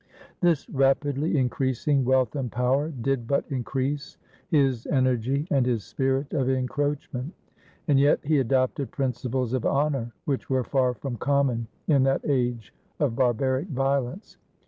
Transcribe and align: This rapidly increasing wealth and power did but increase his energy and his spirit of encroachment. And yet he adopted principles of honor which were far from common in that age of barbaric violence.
This 0.39 0.67
rapidly 0.67 1.37
increasing 1.37 2.03
wealth 2.03 2.35
and 2.35 2.51
power 2.51 2.89
did 2.89 3.27
but 3.27 3.45
increase 3.51 4.17
his 4.49 4.87
energy 4.87 5.45
and 5.51 5.63
his 5.63 5.83
spirit 5.83 6.33
of 6.33 6.49
encroachment. 6.49 7.35
And 7.87 7.99
yet 7.99 8.19
he 8.23 8.39
adopted 8.39 8.89
principles 8.89 9.53
of 9.53 9.63
honor 9.63 10.11
which 10.25 10.49
were 10.49 10.63
far 10.63 10.95
from 10.95 11.17
common 11.17 11.67
in 11.87 12.01
that 12.05 12.25
age 12.27 12.73
of 12.99 13.15
barbaric 13.15 13.67
violence. 13.67 14.37